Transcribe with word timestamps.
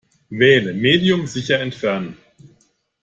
Wähle 0.31 0.73
"Medium 0.73 1.27
sicher 1.27 1.59
entfernen". 1.59 2.17